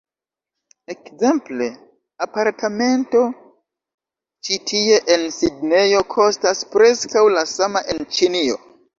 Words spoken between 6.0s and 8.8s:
kostas preskaŭ la sama en Ĉinio